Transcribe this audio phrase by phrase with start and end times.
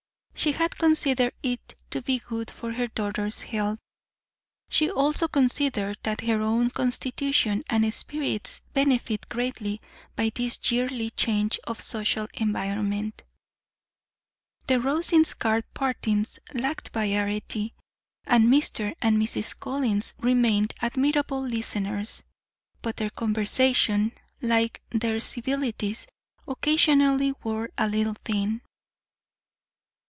[0.33, 3.77] She had considered it to be good for her daughter's health;
[4.69, 9.81] she also considered that her own constitution and spirits benefited greatly
[10.15, 13.23] by this yearly change of social environment.
[14.65, 17.75] The Rosings' card parties lacked variety.
[18.25, 18.95] Mr.
[18.99, 19.59] and Mrs.
[19.59, 22.23] Collins remained admirable listeners,
[22.81, 24.11] but their conversation,
[24.41, 26.07] like their civilities,
[26.47, 28.61] occasionally wore a little thin.